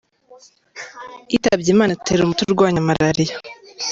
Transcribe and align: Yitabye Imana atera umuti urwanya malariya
Yitabye 1.31 1.69
Imana 1.73 1.91
atera 1.97 2.21
umuti 2.23 2.41
urwanya 2.43 2.81
malariya 2.87 3.35